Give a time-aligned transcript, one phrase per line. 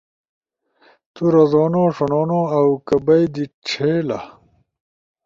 [1.13, 4.19] تو رزونو، ݜنونو اؤ کہ بئی دی چھیلا؟